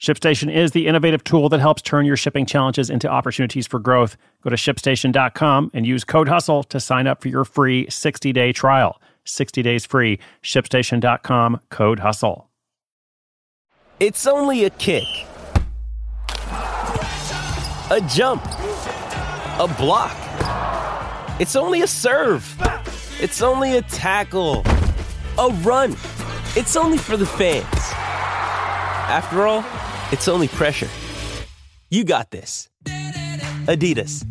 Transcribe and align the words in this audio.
ShipStation 0.00 0.52
is 0.54 0.70
the 0.70 0.86
innovative 0.86 1.24
tool 1.24 1.48
that 1.48 1.58
helps 1.58 1.82
turn 1.82 2.06
your 2.06 2.16
shipping 2.16 2.46
challenges 2.46 2.88
into 2.88 3.08
opportunities 3.08 3.66
for 3.66 3.80
growth. 3.80 4.16
Go 4.42 4.50
to 4.50 4.56
shipstation.com 4.56 5.72
and 5.74 5.84
use 5.84 6.04
code 6.04 6.28
HUSTLE 6.28 6.62
to 6.64 6.78
sign 6.78 7.08
up 7.08 7.20
for 7.20 7.28
your 7.28 7.44
free 7.44 7.88
60 7.90 8.32
day 8.32 8.52
trial. 8.52 9.00
60 9.24 9.60
days 9.62 9.84
free. 9.84 10.20
ShipStation.com, 10.42 11.60
code 11.70 11.98
HUSTLE. 11.98 12.48
It's 13.98 14.28
only 14.28 14.64
a 14.64 14.70
kick, 14.70 15.02
a 17.90 18.00
jump, 18.08 18.44
a 18.44 19.74
block. 19.76 20.16
It's 21.40 21.56
only 21.56 21.82
a 21.82 21.88
serve. 21.88 22.56
It's 23.20 23.42
only 23.42 23.76
a 23.76 23.82
tackle, 23.82 24.62
a 25.36 25.48
run. 25.62 25.96
It's 26.54 26.76
only 26.76 26.98
for 26.98 27.16
the 27.16 27.26
fans. 27.26 27.66
After 29.10 29.48
all, 29.48 29.64
it's 30.12 30.28
only 30.28 30.48
pressure. 30.48 30.88
You 31.90 32.04
got 32.04 32.30
this. 32.30 32.68
Adidas. 33.66 34.24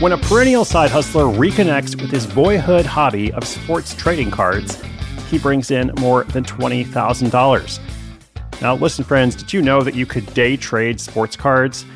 When 0.00 0.12
a 0.12 0.18
perennial 0.18 0.66
side 0.66 0.90
hustler 0.90 1.24
reconnects 1.24 1.98
with 1.98 2.10
his 2.10 2.26
boyhood 2.26 2.84
hobby 2.84 3.32
of 3.32 3.44
sports 3.44 3.94
trading 3.94 4.30
cards, 4.30 4.82
he 5.30 5.38
brings 5.38 5.70
in 5.70 5.92
more 5.98 6.24
than 6.24 6.44
$20,000. 6.44 7.80
Now, 8.60 8.74
listen, 8.74 9.04
friends, 9.04 9.34
did 9.34 9.52
you 9.52 9.62
know 9.62 9.80
that 9.80 9.94
you 9.94 10.04
could 10.04 10.32
day 10.34 10.56
trade 10.56 11.00
sports 11.00 11.36
cards? 11.36 11.86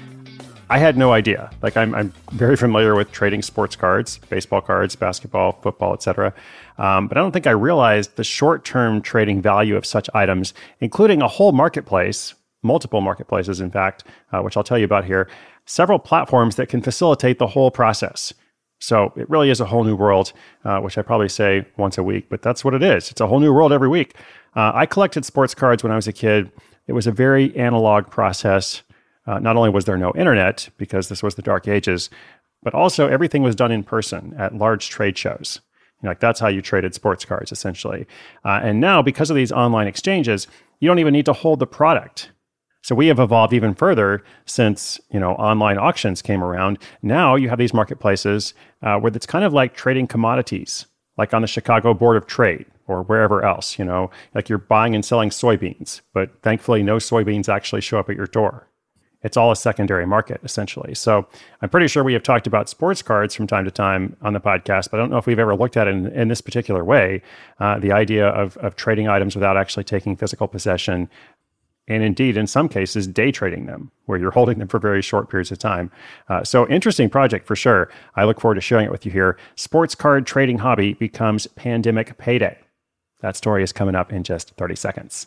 I 0.70 0.78
had 0.78 0.98
no 0.98 1.12
idea. 1.12 1.50
Like 1.62 1.76
I'm, 1.76 1.94
I'm 1.94 2.12
very 2.32 2.56
familiar 2.56 2.94
with 2.94 3.10
trading 3.10 3.40
sports 3.40 3.74
cards, 3.74 4.18
baseball 4.28 4.60
cards, 4.60 4.96
basketball, 4.96 5.52
football, 5.62 5.94
etc. 5.94 6.34
Um, 6.76 7.08
but 7.08 7.16
I 7.16 7.20
don't 7.20 7.32
think 7.32 7.46
I 7.46 7.52
realized 7.52 8.16
the 8.16 8.24
short-term 8.24 9.00
trading 9.00 9.40
value 9.40 9.76
of 9.76 9.86
such 9.86 10.10
items, 10.14 10.52
including 10.80 11.22
a 11.22 11.28
whole 11.28 11.52
marketplace, 11.52 12.34
multiple 12.62 13.00
marketplaces, 13.00 13.60
in 13.60 13.70
fact, 13.70 14.04
uh, 14.32 14.40
which 14.40 14.56
I'll 14.56 14.64
tell 14.64 14.78
you 14.78 14.84
about 14.84 15.06
here. 15.06 15.28
Several 15.64 15.98
platforms 15.98 16.56
that 16.56 16.68
can 16.68 16.82
facilitate 16.82 17.38
the 17.38 17.46
whole 17.46 17.70
process. 17.70 18.34
So 18.80 19.12
it 19.16 19.28
really 19.28 19.50
is 19.50 19.60
a 19.60 19.64
whole 19.64 19.84
new 19.84 19.96
world, 19.96 20.32
uh, 20.64 20.80
which 20.80 20.98
I 20.98 21.02
probably 21.02 21.28
say 21.28 21.66
once 21.78 21.98
a 21.98 22.02
week, 22.02 22.28
but 22.28 22.42
that's 22.42 22.64
what 22.64 22.74
it 22.74 22.82
is. 22.82 23.10
It's 23.10 23.20
a 23.20 23.26
whole 23.26 23.40
new 23.40 23.52
world 23.52 23.72
every 23.72 23.88
week. 23.88 24.14
Uh, 24.54 24.72
I 24.74 24.86
collected 24.86 25.24
sports 25.24 25.54
cards 25.54 25.82
when 25.82 25.92
I 25.92 25.96
was 25.96 26.06
a 26.06 26.12
kid. 26.12 26.52
It 26.86 26.92
was 26.92 27.06
a 27.06 27.12
very 27.12 27.56
analog 27.56 28.10
process. 28.10 28.82
Uh, 29.28 29.38
not 29.38 29.56
only 29.56 29.68
was 29.68 29.84
there 29.84 29.98
no 29.98 30.12
internet 30.16 30.70
because 30.78 31.10
this 31.10 31.22
was 31.22 31.34
the 31.34 31.42
dark 31.42 31.68
ages, 31.68 32.08
but 32.62 32.72
also 32.72 33.08
everything 33.08 33.42
was 33.42 33.54
done 33.54 33.70
in 33.70 33.84
person 33.84 34.34
at 34.38 34.54
large 34.54 34.88
trade 34.88 35.18
shows. 35.18 35.60
You 36.00 36.06
know, 36.06 36.10
like 36.12 36.20
that's 36.20 36.40
how 36.40 36.48
you 36.48 36.62
traded 36.62 36.94
sports 36.94 37.26
cards 37.26 37.52
essentially. 37.52 38.06
Uh, 38.42 38.60
and 38.62 38.80
now, 38.80 39.02
because 39.02 39.28
of 39.28 39.36
these 39.36 39.52
online 39.52 39.86
exchanges, 39.86 40.46
you 40.80 40.88
don't 40.88 40.98
even 40.98 41.12
need 41.12 41.26
to 41.26 41.34
hold 41.34 41.58
the 41.58 41.66
product. 41.66 42.30
So 42.82 42.94
we 42.94 43.08
have 43.08 43.18
evolved 43.18 43.52
even 43.52 43.74
further 43.74 44.24
since 44.46 44.98
you 45.10 45.20
know 45.20 45.32
online 45.32 45.76
auctions 45.76 46.22
came 46.22 46.42
around. 46.42 46.78
Now 47.02 47.34
you 47.34 47.50
have 47.50 47.58
these 47.58 47.74
marketplaces 47.74 48.54
uh, 48.82 48.98
where 48.98 49.12
it's 49.14 49.26
kind 49.26 49.44
of 49.44 49.52
like 49.52 49.74
trading 49.74 50.06
commodities, 50.06 50.86
like 51.18 51.34
on 51.34 51.42
the 51.42 51.48
Chicago 51.48 51.92
Board 51.92 52.16
of 52.16 52.26
Trade 52.26 52.64
or 52.86 53.02
wherever 53.02 53.44
else. 53.44 53.78
You 53.78 53.84
know, 53.84 54.10
like 54.34 54.48
you're 54.48 54.56
buying 54.56 54.94
and 54.94 55.04
selling 55.04 55.28
soybeans, 55.28 56.00
but 56.14 56.30
thankfully 56.42 56.82
no 56.82 56.96
soybeans 56.96 57.48
actually 57.50 57.82
show 57.82 57.98
up 57.98 58.08
at 58.08 58.16
your 58.16 58.26
door 58.26 58.67
it's 59.22 59.36
all 59.36 59.50
a 59.50 59.56
secondary 59.56 60.06
market 60.06 60.40
essentially. 60.44 60.94
So 60.94 61.26
I'm 61.60 61.68
pretty 61.68 61.88
sure 61.88 62.04
we 62.04 62.12
have 62.12 62.22
talked 62.22 62.46
about 62.46 62.68
sports 62.68 63.02
cards 63.02 63.34
from 63.34 63.46
time 63.46 63.64
to 63.64 63.70
time 63.70 64.16
on 64.22 64.32
the 64.32 64.40
podcast, 64.40 64.90
but 64.90 64.94
I 64.94 64.96
don't 64.98 65.10
know 65.10 65.18
if 65.18 65.26
we've 65.26 65.38
ever 65.38 65.56
looked 65.56 65.76
at 65.76 65.88
it 65.88 65.94
in, 65.94 66.06
in 66.12 66.28
this 66.28 66.40
particular 66.40 66.84
way. 66.84 67.22
Uh, 67.58 67.78
the 67.78 67.92
idea 67.92 68.28
of, 68.28 68.56
of 68.58 68.76
trading 68.76 69.08
items 69.08 69.34
without 69.34 69.56
actually 69.56 69.84
taking 69.84 70.16
physical 70.16 70.46
possession, 70.46 71.08
and 71.88 72.02
indeed, 72.02 72.36
in 72.36 72.46
some 72.46 72.68
cases, 72.68 73.06
day 73.06 73.32
trading 73.32 73.66
them, 73.66 73.90
where 74.04 74.18
you're 74.18 74.30
holding 74.38 74.58
them 74.58 74.68
for 74.68 74.78
very 74.78 75.02
short 75.02 75.28
periods 75.30 75.50
of 75.50 75.58
time. 75.58 75.90
Uh, 76.28 76.44
so 76.44 76.68
interesting 76.68 77.10
project 77.10 77.46
for 77.46 77.56
sure. 77.56 77.90
I 78.14 78.24
look 78.24 78.40
forward 78.40 78.56
to 78.56 78.60
sharing 78.60 78.84
it 78.84 78.92
with 78.92 79.04
you 79.04 79.12
here. 79.12 79.38
Sports 79.56 79.94
card 79.94 80.26
trading 80.26 80.58
hobby 80.58 80.94
becomes 80.94 81.46
pandemic 81.48 82.18
payday. 82.18 82.58
That 83.20 83.36
story 83.36 83.64
is 83.64 83.72
coming 83.72 83.96
up 83.96 84.12
in 84.12 84.22
just 84.22 84.50
30 84.52 84.76
seconds. 84.76 85.26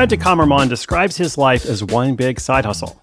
Brad 0.00 0.08
de 0.08 0.16
Kamerman 0.16 0.66
describes 0.66 1.18
his 1.18 1.36
life 1.36 1.66
as 1.66 1.84
one 1.84 2.14
big 2.14 2.40
side 2.40 2.64
hustle. 2.64 2.98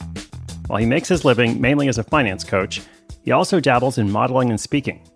While 0.65 0.79
he 0.79 0.87
makes 0.87 1.07
his 1.07 1.23
living 1.23 1.61
mainly 1.61 1.89
as 1.89 1.99
a 1.99 2.03
finance 2.03 2.43
coach, 2.43 2.81
he 3.21 3.31
also 3.31 3.59
dabbles 3.59 3.99
in 3.99 4.09
modeling 4.09 4.49
and 4.49 4.59
speaking, 4.59 5.07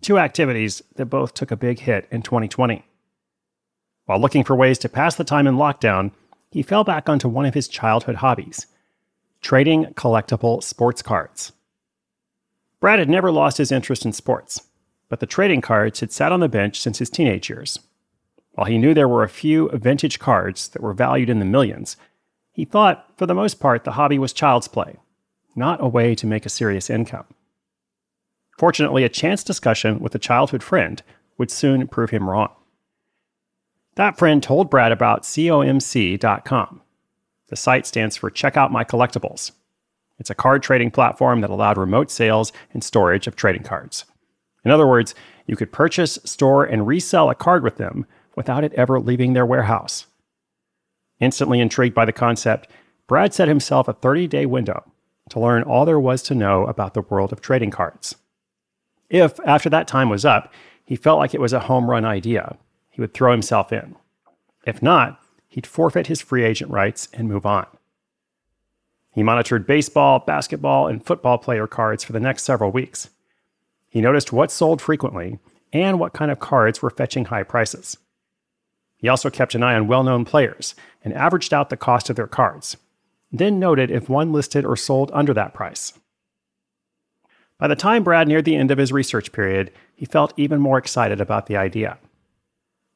two 0.00 0.16
activities 0.16 0.80
that 0.94 1.06
both 1.06 1.34
took 1.34 1.50
a 1.50 1.56
big 1.56 1.80
hit 1.80 2.06
in 2.12 2.22
2020. 2.22 2.84
While 4.04 4.20
looking 4.20 4.44
for 4.44 4.54
ways 4.54 4.78
to 4.78 4.88
pass 4.88 5.16
the 5.16 5.24
time 5.24 5.48
in 5.48 5.56
lockdown, 5.56 6.12
he 6.52 6.62
fell 6.62 6.84
back 6.84 7.08
onto 7.08 7.28
one 7.28 7.46
of 7.46 7.54
his 7.54 7.66
childhood 7.66 8.14
hobbies 8.14 8.66
trading 9.40 9.86
collectible 9.94 10.62
sports 10.62 11.02
cards. 11.02 11.50
Brad 12.78 13.00
had 13.00 13.08
never 13.08 13.32
lost 13.32 13.58
his 13.58 13.72
interest 13.72 14.04
in 14.04 14.12
sports, 14.12 14.68
but 15.08 15.18
the 15.18 15.26
trading 15.26 15.62
cards 15.62 15.98
had 15.98 16.12
sat 16.12 16.30
on 16.30 16.38
the 16.38 16.48
bench 16.48 16.80
since 16.80 17.00
his 17.00 17.10
teenage 17.10 17.50
years. 17.50 17.80
While 18.58 18.66
he 18.66 18.76
knew 18.76 18.92
there 18.92 19.06
were 19.06 19.22
a 19.22 19.28
few 19.28 19.68
vintage 19.72 20.18
cards 20.18 20.70
that 20.70 20.82
were 20.82 20.92
valued 20.92 21.30
in 21.30 21.38
the 21.38 21.44
millions, 21.44 21.96
he 22.50 22.64
thought, 22.64 23.06
for 23.16 23.24
the 23.24 23.32
most 23.32 23.60
part, 23.60 23.84
the 23.84 23.92
hobby 23.92 24.18
was 24.18 24.32
child's 24.32 24.66
play, 24.66 24.96
not 25.54 25.80
a 25.80 25.86
way 25.86 26.16
to 26.16 26.26
make 26.26 26.44
a 26.44 26.48
serious 26.48 26.90
income. 26.90 27.26
Fortunately, 28.58 29.04
a 29.04 29.08
chance 29.08 29.44
discussion 29.44 30.00
with 30.00 30.12
a 30.16 30.18
childhood 30.18 30.64
friend 30.64 31.04
would 31.36 31.52
soon 31.52 31.86
prove 31.86 32.10
him 32.10 32.28
wrong. 32.28 32.50
That 33.94 34.18
friend 34.18 34.42
told 34.42 34.70
Brad 34.70 34.90
about 34.90 35.22
COMC.com. 35.22 36.82
The 37.50 37.56
site 37.56 37.86
stands 37.86 38.16
for 38.16 38.28
Check 38.28 38.56
Out 38.56 38.72
My 38.72 38.82
Collectibles. 38.82 39.52
It's 40.18 40.30
a 40.30 40.34
card 40.34 40.64
trading 40.64 40.90
platform 40.90 41.42
that 41.42 41.50
allowed 41.50 41.78
remote 41.78 42.10
sales 42.10 42.52
and 42.72 42.82
storage 42.82 43.28
of 43.28 43.36
trading 43.36 43.62
cards. 43.62 44.04
In 44.64 44.72
other 44.72 44.88
words, 44.88 45.14
you 45.46 45.54
could 45.54 45.70
purchase, 45.70 46.18
store, 46.24 46.64
and 46.64 46.88
resell 46.88 47.30
a 47.30 47.36
card 47.36 47.62
with 47.62 47.76
them 47.76 48.04
without 48.38 48.62
it 48.62 48.72
ever 48.74 49.00
leaving 49.00 49.32
their 49.32 49.44
warehouse. 49.44 50.06
Instantly 51.18 51.58
intrigued 51.58 51.94
by 51.94 52.04
the 52.04 52.12
concept, 52.12 52.70
Brad 53.08 53.34
set 53.34 53.48
himself 53.48 53.88
a 53.88 53.92
30 53.92 54.28
day 54.28 54.46
window 54.46 54.84
to 55.30 55.40
learn 55.40 55.64
all 55.64 55.84
there 55.84 55.98
was 55.98 56.22
to 56.22 56.36
know 56.36 56.64
about 56.66 56.94
the 56.94 57.02
world 57.02 57.32
of 57.32 57.40
trading 57.40 57.72
cards. 57.72 58.14
If, 59.10 59.40
after 59.44 59.68
that 59.70 59.88
time 59.88 60.08
was 60.08 60.24
up, 60.24 60.52
he 60.84 60.94
felt 60.94 61.18
like 61.18 61.34
it 61.34 61.40
was 61.40 61.52
a 61.52 61.60
home 61.60 61.90
run 61.90 62.04
idea, 62.04 62.56
he 62.90 63.00
would 63.00 63.12
throw 63.12 63.32
himself 63.32 63.72
in. 63.72 63.96
If 64.64 64.82
not, 64.82 65.20
he'd 65.48 65.66
forfeit 65.66 66.06
his 66.06 66.20
free 66.20 66.44
agent 66.44 66.70
rights 66.70 67.08
and 67.12 67.28
move 67.28 67.44
on. 67.44 67.66
He 69.12 69.24
monitored 69.24 69.66
baseball, 69.66 70.20
basketball, 70.20 70.86
and 70.86 71.04
football 71.04 71.38
player 71.38 71.66
cards 71.66 72.04
for 72.04 72.12
the 72.12 72.20
next 72.20 72.44
several 72.44 72.70
weeks. 72.70 73.10
He 73.88 74.00
noticed 74.00 74.32
what 74.32 74.52
sold 74.52 74.80
frequently 74.80 75.40
and 75.72 75.98
what 75.98 76.12
kind 76.12 76.30
of 76.30 76.38
cards 76.38 76.80
were 76.80 76.90
fetching 76.90 77.24
high 77.26 77.42
prices. 77.42 77.96
He 78.98 79.08
also 79.08 79.30
kept 79.30 79.54
an 79.54 79.62
eye 79.62 79.74
on 79.74 79.86
well 79.86 80.02
known 80.02 80.24
players 80.24 80.74
and 81.02 81.14
averaged 81.14 81.54
out 81.54 81.70
the 81.70 81.76
cost 81.76 82.10
of 82.10 82.16
their 82.16 82.26
cards. 82.26 82.76
then 83.30 83.58
noted 83.58 83.90
if 83.90 84.08
one 84.08 84.32
listed 84.32 84.64
or 84.64 84.74
sold 84.74 85.10
under 85.12 85.34
that 85.34 85.52
price. 85.52 85.92
By 87.58 87.68
the 87.68 87.76
time 87.76 88.02
Brad 88.02 88.26
neared 88.26 88.46
the 88.46 88.56
end 88.56 88.70
of 88.70 88.78
his 88.78 88.90
research 88.90 89.32
period, 89.32 89.70
he 89.94 90.06
felt 90.06 90.32
even 90.38 90.60
more 90.60 90.78
excited 90.78 91.20
about 91.20 91.46
the 91.46 91.56
idea. 91.56 91.98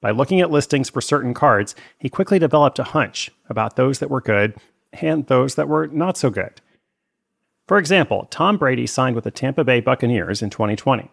By 0.00 0.10
looking 0.10 0.40
at 0.40 0.50
listings 0.50 0.88
for 0.88 1.00
certain 1.00 1.34
cards, 1.34 1.74
he 1.98 2.08
quickly 2.08 2.38
developed 2.38 2.78
a 2.78 2.84
hunch 2.84 3.30
about 3.50 3.76
those 3.76 3.98
that 3.98 4.10
were 4.10 4.22
good 4.22 4.56
and 4.92 5.26
those 5.26 5.54
that 5.56 5.68
were 5.68 5.86
not 5.88 6.16
so 6.16 6.30
good. 6.30 6.60
For 7.68 7.78
example, 7.78 8.26
Tom 8.30 8.56
Brady 8.56 8.86
signed 8.86 9.14
with 9.14 9.24
the 9.24 9.30
Tampa 9.30 9.64
Bay 9.64 9.80
Buccaneers 9.80 10.42
in 10.42 10.50
2020. 10.50 11.10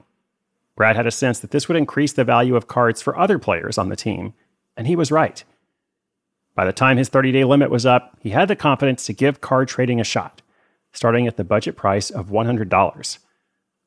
Brad 0.76 0.96
had 0.96 1.08
a 1.08 1.12
sense 1.12 1.40
that 1.40 1.52
this 1.52 1.68
would 1.68 1.78
increase 1.78 2.14
the 2.14 2.24
value 2.24 2.56
of 2.56 2.68
cards 2.68 3.02
for 3.02 3.18
other 3.18 3.38
players 3.38 3.78
on 3.78 3.90
the 3.90 3.96
team, 3.96 4.34
and 4.78 4.88
he 4.88 4.96
was 4.96 5.12
right. 5.12 5.44
By 6.56 6.66
the 6.66 6.74
time 6.74 6.98
his 6.98 7.10
30 7.10 7.32
day 7.32 7.44
limit 7.44 7.70
was 7.70 7.86
up, 7.86 8.18
he 8.20 8.32
had 8.32 8.48
the 8.48 8.56
confidence 8.56 9.06
to 9.06 9.14
give 9.14 9.42
card 9.42 9.68
trading 9.68 10.00
a 10.00 10.04
shot, 10.04 10.42
starting 10.92 11.28
at 11.28 11.38
the 11.38 11.44
budget 11.44 11.76
price 11.76 12.10
of 12.10 12.30
$100. 12.30 13.20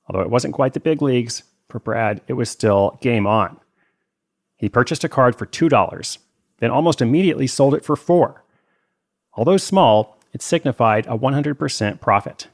Although 0.08 0.22
it 0.22 0.30
wasn't 0.30 0.54
quite 0.54 0.72
the 0.74 0.80
big 0.80 1.02
leagues, 1.02 1.42
for 1.68 1.78
Brad, 1.78 2.20
it 2.28 2.34
was 2.34 2.50
still 2.50 2.98
game 3.00 3.26
on. 3.26 3.58
He 4.56 4.68
purchased 4.68 5.04
a 5.04 5.08
card 5.08 5.36
for 5.36 5.46
$2, 5.46 6.18
then 6.58 6.70
almost 6.70 7.00
immediately 7.00 7.46
sold 7.46 7.74
it 7.74 7.84
for 7.84 7.96
4 7.96 8.42
Although 9.34 9.56
small, 9.56 10.18
it 10.32 10.42
signified 10.42 11.06
a 11.06 11.16
100% 11.16 12.00
profit. 12.00 12.48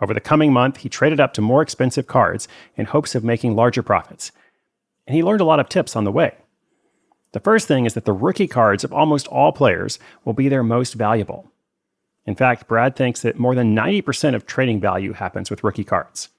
Over 0.00 0.12
the 0.12 0.20
coming 0.20 0.52
month, 0.52 0.78
he 0.78 0.88
traded 0.88 1.20
up 1.20 1.32
to 1.34 1.40
more 1.40 1.62
expensive 1.62 2.06
cards 2.06 2.48
in 2.76 2.86
hopes 2.86 3.14
of 3.14 3.24
making 3.24 3.54
larger 3.54 3.82
profits. 3.82 4.32
And 5.06 5.16
he 5.16 5.22
learned 5.22 5.40
a 5.40 5.44
lot 5.44 5.60
of 5.60 5.68
tips 5.68 5.96
on 5.96 6.04
the 6.04 6.12
way. 6.12 6.34
The 7.36 7.40
first 7.40 7.68
thing 7.68 7.84
is 7.84 7.92
that 7.92 8.06
the 8.06 8.14
rookie 8.14 8.46
cards 8.46 8.82
of 8.82 8.94
almost 8.94 9.26
all 9.26 9.52
players 9.52 9.98
will 10.24 10.32
be 10.32 10.48
their 10.48 10.62
most 10.62 10.94
valuable. 10.94 11.52
In 12.24 12.34
fact, 12.34 12.66
Brad 12.66 12.96
thinks 12.96 13.20
that 13.20 13.38
more 13.38 13.54
than 13.54 13.76
90% 13.76 14.34
of 14.34 14.46
trading 14.46 14.80
value 14.80 15.12
happens 15.12 15.50
with 15.50 15.62
rookie 15.62 15.84
cards. 15.84 16.30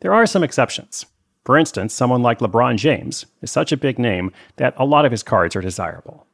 There 0.00 0.12
are 0.12 0.26
some 0.26 0.44
exceptions. 0.44 1.06
For 1.46 1.56
instance, 1.56 1.94
someone 1.94 2.20
like 2.20 2.40
LeBron 2.40 2.76
James 2.76 3.24
is 3.40 3.50
such 3.50 3.72
a 3.72 3.78
big 3.78 3.98
name 3.98 4.32
that 4.56 4.74
a 4.76 4.84
lot 4.84 5.06
of 5.06 5.12
his 5.12 5.22
cards 5.22 5.56
are 5.56 5.62
desirable. 5.62 6.26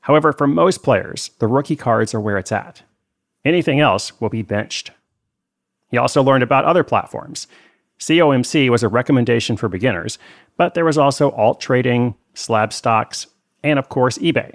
However, 0.00 0.32
for 0.32 0.48
most 0.48 0.82
players, 0.82 1.30
the 1.38 1.46
rookie 1.46 1.76
cards 1.76 2.12
are 2.12 2.20
where 2.20 2.38
it's 2.38 2.50
at. 2.50 2.82
Anything 3.44 3.78
else 3.78 4.20
will 4.20 4.30
be 4.30 4.42
benched. 4.42 4.90
He 5.92 5.96
also 5.96 6.24
learned 6.24 6.42
about 6.42 6.64
other 6.64 6.82
platforms. 6.82 7.46
COMC 8.00 8.68
was 8.68 8.82
a 8.82 8.88
recommendation 8.88 9.56
for 9.56 9.68
beginners, 9.68 10.18
but 10.56 10.74
there 10.74 10.84
was 10.84 10.98
also 10.98 11.30
alt 11.30 11.60
trading, 11.60 12.16
SlabStox, 12.34 13.26
and 13.62 13.78
of 13.78 13.88
course, 13.88 14.18
eBay. 14.18 14.54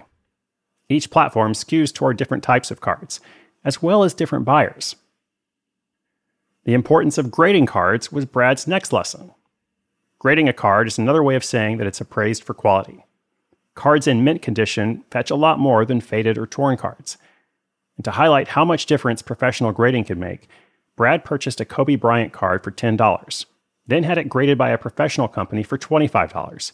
Each 0.89 1.09
platform 1.09 1.53
skews 1.53 1.93
toward 1.93 2.17
different 2.17 2.43
types 2.43 2.71
of 2.71 2.81
cards, 2.81 3.19
as 3.63 3.81
well 3.81 4.03
as 4.03 4.13
different 4.13 4.45
buyers. 4.45 4.95
The 6.65 6.73
importance 6.73 7.17
of 7.17 7.31
grading 7.31 7.67
cards 7.67 8.11
was 8.11 8.25
Brad's 8.25 8.67
next 8.67 8.91
lesson. 8.91 9.31
Grading 10.19 10.49
a 10.49 10.53
card 10.53 10.87
is 10.87 10.97
another 10.97 11.23
way 11.23 11.35
of 11.35 11.43
saying 11.43 11.77
that 11.77 11.87
it's 11.87 12.01
appraised 12.01 12.43
for 12.43 12.53
quality. 12.53 13.05
Cards 13.75 14.07
in 14.07 14.23
mint 14.23 14.41
condition 14.41 15.03
fetch 15.11 15.29
a 15.29 15.35
lot 15.35 15.59
more 15.59 15.85
than 15.85 16.01
faded 16.01 16.37
or 16.37 16.47
torn 16.47 16.77
cards. 16.77 17.17
And 17.97 18.05
to 18.05 18.11
highlight 18.11 18.49
how 18.49 18.65
much 18.65 18.85
difference 18.85 19.21
professional 19.21 19.71
grading 19.71 20.05
can 20.05 20.19
make, 20.19 20.47
Brad 20.95 21.23
purchased 21.23 21.59
a 21.59 21.65
Kobe 21.65 21.95
Bryant 21.95 22.31
card 22.31 22.63
for 22.63 22.71
$10, 22.71 23.45
then 23.85 24.03
had 24.03 24.17
it 24.17 24.29
graded 24.29 24.57
by 24.57 24.69
a 24.69 24.77
professional 24.77 25.27
company 25.27 25.61
for 25.61 25.77
$25. 25.77 26.71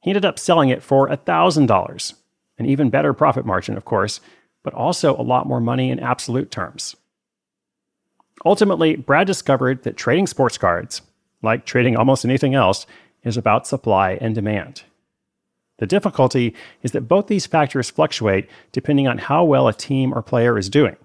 He 0.00 0.10
ended 0.10 0.24
up 0.24 0.38
selling 0.38 0.68
it 0.68 0.82
for 0.82 1.08
$1,000, 1.08 2.14
an 2.58 2.66
even 2.66 2.90
better 2.90 3.12
profit 3.12 3.44
margin, 3.44 3.76
of 3.76 3.84
course, 3.84 4.20
but 4.62 4.74
also 4.74 5.16
a 5.16 5.22
lot 5.22 5.46
more 5.46 5.60
money 5.60 5.90
in 5.90 6.00
absolute 6.00 6.50
terms. 6.50 6.96
Ultimately, 8.44 8.96
Brad 8.96 9.26
discovered 9.26 9.82
that 9.82 9.96
trading 9.96 10.26
sports 10.26 10.58
cards, 10.58 11.02
like 11.42 11.64
trading 11.64 11.96
almost 11.96 12.24
anything 12.24 12.54
else, 12.54 12.86
is 13.24 13.36
about 13.36 13.66
supply 13.66 14.12
and 14.20 14.34
demand. 14.34 14.84
The 15.78 15.86
difficulty 15.86 16.54
is 16.82 16.92
that 16.92 17.08
both 17.08 17.26
these 17.26 17.46
factors 17.46 17.90
fluctuate 17.90 18.48
depending 18.72 19.08
on 19.08 19.18
how 19.18 19.44
well 19.44 19.68
a 19.68 19.72
team 19.72 20.12
or 20.12 20.22
player 20.22 20.58
is 20.58 20.68
doing, 20.68 20.96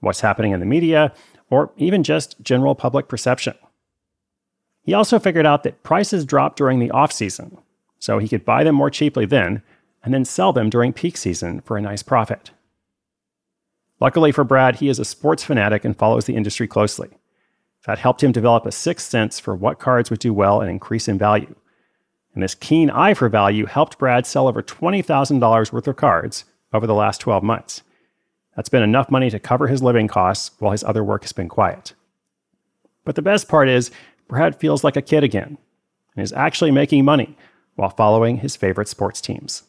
what's 0.00 0.20
happening 0.20 0.52
in 0.52 0.60
the 0.60 0.66
media, 0.66 1.12
or 1.50 1.72
even 1.76 2.02
just 2.02 2.40
general 2.42 2.74
public 2.74 3.08
perception. 3.08 3.54
He 4.82 4.94
also 4.94 5.18
figured 5.18 5.46
out 5.46 5.62
that 5.64 5.82
prices 5.82 6.24
drop 6.24 6.56
during 6.56 6.78
the 6.78 6.90
off 6.90 7.12
season, 7.12 7.58
so 8.00 8.18
he 8.18 8.28
could 8.28 8.44
buy 8.44 8.64
them 8.64 8.74
more 8.74 8.90
cheaply 8.90 9.26
then 9.26 9.62
and 10.02 10.12
then 10.12 10.24
sell 10.24 10.52
them 10.52 10.68
during 10.68 10.92
peak 10.92 11.16
season 11.16 11.60
for 11.60 11.76
a 11.76 11.82
nice 11.82 12.02
profit. 12.02 12.50
Luckily 14.00 14.32
for 14.32 14.42
Brad, 14.42 14.76
he 14.76 14.88
is 14.88 14.98
a 14.98 15.04
sports 15.04 15.44
fanatic 15.44 15.84
and 15.84 15.96
follows 15.96 16.24
the 16.24 16.34
industry 16.34 16.66
closely. 16.66 17.10
That 17.86 17.98
helped 17.98 18.24
him 18.24 18.32
develop 18.32 18.64
a 18.66 18.72
sixth 18.72 19.08
sense 19.08 19.38
for 19.38 19.54
what 19.54 19.78
cards 19.78 20.10
would 20.10 20.18
do 20.18 20.32
well 20.32 20.60
and 20.60 20.70
increase 20.70 21.06
in 21.06 21.18
value. 21.18 21.54
And 22.34 22.42
this 22.42 22.54
keen 22.54 22.88
eye 22.90 23.14
for 23.14 23.28
value 23.28 23.66
helped 23.66 23.98
Brad 23.98 24.26
sell 24.26 24.48
over 24.48 24.62
$20,000 24.62 25.72
worth 25.72 25.86
of 25.86 25.96
cards 25.96 26.44
over 26.72 26.86
the 26.86 26.94
last 26.94 27.20
12 27.20 27.42
months. 27.42 27.82
That's 28.56 28.68
been 28.68 28.82
enough 28.82 29.10
money 29.10 29.28
to 29.30 29.38
cover 29.38 29.66
his 29.66 29.82
living 29.82 30.08
costs 30.08 30.52
while 30.58 30.72
his 30.72 30.84
other 30.84 31.04
work 31.04 31.22
has 31.22 31.32
been 31.32 31.48
quiet. 31.48 31.92
But 33.04 33.14
the 33.14 33.22
best 33.22 33.48
part 33.48 33.68
is, 33.68 33.90
Brad 34.28 34.56
feels 34.56 34.84
like 34.84 34.96
a 34.96 35.02
kid 35.02 35.24
again 35.24 35.58
and 36.14 36.22
is 36.22 36.32
actually 36.32 36.70
making 36.70 37.04
money 37.04 37.36
while 37.80 37.88
following 37.88 38.36
his 38.36 38.56
favorite 38.56 38.88
sports 38.88 39.22
teams. 39.22 39.62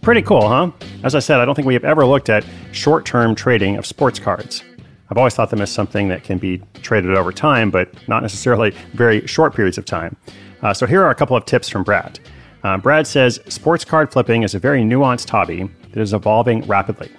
Pretty 0.00 0.22
cool, 0.22 0.48
huh? 0.48 0.70
As 1.04 1.14
I 1.14 1.18
said, 1.18 1.40
I 1.40 1.44
don't 1.44 1.54
think 1.54 1.66
we 1.66 1.74
have 1.74 1.84
ever 1.84 2.06
looked 2.06 2.30
at 2.30 2.44
short 2.72 3.04
term 3.04 3.34
trading 3.34 3.76
of 3.76 3.86
sports 3.86 4.18
cards. 4.18 4.64
I've 5.10 5.18
always 5.18 5.34
thought 5.34 5.50
them 5.50 5.60
as 5.60 5.70
something 5.70 6.08
that 6.08 6.24
can 6.24 6.38
be 6.38 6.62
traded 6.80 7.14
over 7.14 7.30
time, 7.32 7.70
but 7.70 7.90
not 8.08 8.22
necessarily 8.22 8.70
very 8.94 9.26
short 9.26 9.54
periods 9.54 9.76
of 9.76 9.84
time. 9.84 10.16
Uh, 10.62 10.72
so 10.72 10.86
here 10.86 11.04
are 11.04 11.10
a 11.10 11.14
couple 11.14 11.36
of 11.36 11.44
tips 11.44 11.68
from 11.68 11.84
Brad. 11.84 12.18
Uh, 12.64 12.78
Brad 12.78 13.06
says 13.06 13.38
sports 13.48 13.84
card 13.84 14.10
flipping 14.10 14.42
is 14.42 14.54
a 14.54 14.58
very 14.58 14.80
nuanced 14.80 15.28
hobby 15.28 15.68
that 15.92 16.00
is 16.00 16.14
evolving 16.14 16.62
rapidly. 16.62 17.10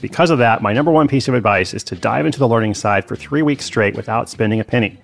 Because 0.00 0.30
of 0.30 0.38
that, 0.38 0.62
my 0.62 0.72
number 0.72 0.90
one 0.90 1.08
piece 1.08 1.28
of 1.28 1.34
advice 1.34 1.74
is 1.74 1.84
to 1.84 1.94
dive 1.94 2.24
into 2.24 2.38
the 2.38 2.48
learning 2.48 2.74
side 2.74 3.06
for 3.06 3.16
three 3.16 3.42
weeks 3.42 3.66
straight 3.66 3.96
without 3.96 4.30
spending 4.30 4.58
a 4.58 4.64
penny, 4.64 4.98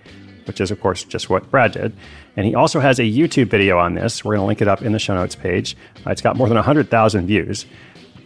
which 0.47 0.61
is, 0.61 0.71
of 0.71 0.81
course, 0.81 1.05
just 1.05 1.29
what 1.29 1.51
Brad 1.51 1.73
did. 1.73 1.95
And 2.37 2.47
he 2.47 2.55
also 2.55 2.81
has 2.81 2.99
a 2.99 3.03
YouTube 3.03 3.49
video 3.51 3.79
on 3.79 3.95
this. 3.95 4.25
We're 4.25 4.37
going 4.37 4.45
to 4.45 4.47
link 4.47 4.63
it 4.63 4.69
up 4.69 4.83
in 4.83 4.93
the 4.93 4.99
show 4.99 5.15
notes 5.15 5.35
page. 5.35 5.77
Uh, 6.07 6.11
it's 6.11 6.23
got 6.23 6.37
more 6.37 6.49
than 6.49 6.57
100,000 6.57 7.27
views. 7.27 7.67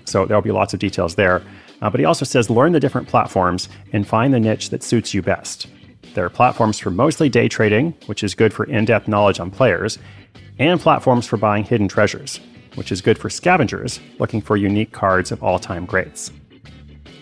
So 0.05 0.27
there'll 0.27 0.43
be 0.43 0.53
lots 0.53 0.73
of 0.73 0.81
details 0.81 1.17
there. 1.17 1.43
Uh, 1.83 1.91
but 1.91 1.99
he 1.99 2.07
also 2.07 2.25
says 2.25 2.51
learn 2.51 2.73
the 2.73 2.81
different 2.81 3.09
platforms 3.09 3.69
and 3.93 4.07
find 4.07 4.33
the 4.33 4.41
niche 4.41 4.71
that 4.71 4.83
suits 4.83 5.13
you 5.13 5.23
best. 5.23 5.67
There 6.15 6.25
are 6.25 6.31
platforms 6.31 6.79
for 6.79 6.91
mostly 6.91 7.29
day 7.29 7.49
trading, 7.49 7.95
which 8.07 8.23
is 8.23 8.35
good 8.35 8.53
for 8.53 8.65
in 8.65 8.85
depth 8.85 9.09
knowledge 9.09 9.41
on 9.41 9.51
players, 9.51 9.99
and 10.59 10.81
platforms 10.81 11.27
for 11.27 11.37
buying 11.37 11.65
hidden 11.65 11.89
treasures, 11.89 12.41
which 12.75 12.93
is 12.93 13.01
good 13.01 13.17
for 13.17 13.31
scavengers 13.31 14.01
looking 14.19 14.41
for 14.41 14.57
unique 14.57 14.93
cards 14.93 15.33
of 15.33 15.43
all 15.43 15.59
time 15.59 15.87
greats. 15.87 16.33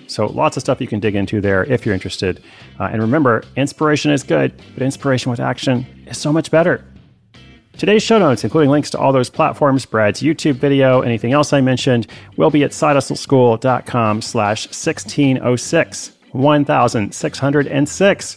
So, 0.08 0.26
lots 0.26 0.56
of 0.56 0.62
stuff 0.62 0.80
you 0.80 0.86
can 0.86 1.00
dig 1.00 1.14
into 1.14 1.40
there 1.40 1.64
if 1.64 1.86
you're 1.86 1.94
interested. 1.94 2.42
Uh, 2.80 2.84
and 2.84 3.00
remember, 3.00 3.44
inspiration 3.56 4.10
is 4.10 4.22
good, 4.22 4.60
but 4.74 4.82
inspiration 4.82 5.30
with 5.30 5.38
action 5.38 5.86
is 6.06 6.18
so 6.18 6.32
much 6.32 6.50
better. 6.50 6.84
Today's 7.78 8.02
show 8.02 8.18
notes, 8.18 8.42
including 8.42 8.70
links 8.70 8.90
to 8.90 8.98
all 8.98 9.12
those 9.12 9.30
platforms, 9.30 9.86
Brad's 9.86 10.20
YouTube 10.20 10.56
video, 10.56 11.02
anything 11.02 11.32
else 11.32 11.52
I 11.52 11.60
mentioned, 11.60 12.08
will 12.36 12.50
be 12.50 12.64
at 12.64 12.72
sidehustleschool.com 12.72 14.20
slash 14.20 14.66
1606, 14.66 16.12
1606, 16.32 18.36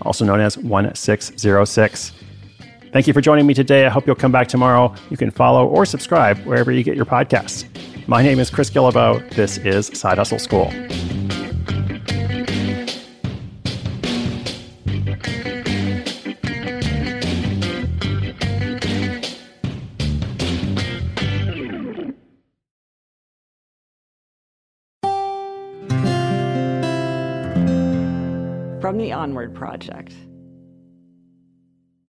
also 0.00 0.24
known 0.24 0.40
as 0.40 0.58
1606. 0.58 2.12
Thank 2.92 3.06
you 3.06 3.12
for 3.12 3.20
joining 3.20 3.46
me 3.46 3.54
today. 3.54 3.86
I 3.86 3.88
hope 3.88 4.06
you'll 4.06 4.16
come 4.16 4.32
back 4.32 4.48
tomorrow. 4.48 4.92
You 5.10 5.16
can 5.16 5.30
follow 5.30 5.66
or 5.66 5.86
subscribe 5.86 6.38
wherever 6.40 6.72
you 6.72 6.82
get 6.82 6.96
your 6.96 7.06
podcasts. 7.06 7.64
My 8.08 8.20
name 8.20 8.40
is 8.40 8.50
Chris 8.50 8.68
Guillebeau. 8.68 9.32
This 9.34 9.58
is 9.58 9.86
Side 9.98 10.18
Hustle 10.18 10.40
School. 10.40 10.72
The 29.02 29.12
Onward 29.12 29.52
Project. 29.52 30.14